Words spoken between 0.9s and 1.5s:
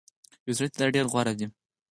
ډير غوره ده